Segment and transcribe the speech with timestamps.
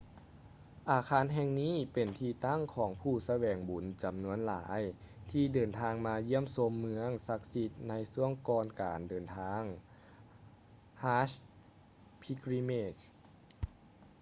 [0.91, 4.81] ອາຄານແຫ່ງນີ້ເປັນທີ່ຕັ້ງຂອງຜູ້ສະແຫວງບຸນຈໍານວນຫລາຍ
[5.31, 9.63] ທີ່ເດີນທາງມາຢ້ຽມຊົມເມືອງສັກສິດໃນຊ່ວງກ່ອນການເດີນທາງ
[11.03, 11.31] hajj
[12.21, 13.03] pilgrimage